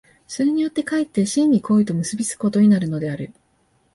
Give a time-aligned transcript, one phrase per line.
[0.25, 3.31] それによって却って真に行為と結び付くことになるのである。